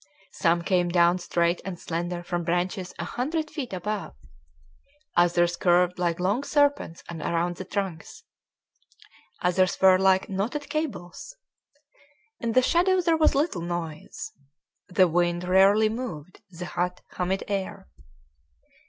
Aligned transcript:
Some 0.31 0.63
came 0.63 0.89
down 0.89 1.19
straight 1.19 1.61
and 1.63 1.79
slender 1.79 2.23
from 2.23 2.43
branches 2.43 2.91
a 2.97 3.03
hundred 3.05 3.51
feet 3.51 3.71
above. 3.71 4.15
Others 5.15 5.57
curved 5.57 5.99
like 5.99 6.19
long 6.19 6.43
serpents 6.43 7.03
around 7.11 7.57
the 7.57 7.65
trunks. 7.65 8.23
Others 9.43 9.79
were 9.79 9.99
like 9.99 10.27
knotted 10.27 10.71
cables. 10.71 11.35
In 12.39 12.53
the 12.53 12.63
shadow 12.63 12.99
there 12.99 13.15
was 13.15 13.35
little 13.35 13.61
noise. 13.61 14.31
The 14.87 15.07
wind 15.07 15.43
rarely 15.43 15.87
moved 15.87 16.41
the 16.49 16.65
hot, 16.65 17.01
humid 17.19 17.43
air. 17.47 17.87